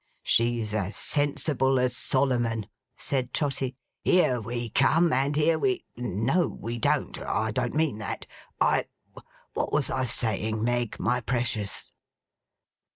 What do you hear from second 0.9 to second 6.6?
sensible as Solomon,' said Trotty. 'Here we come and here we—no,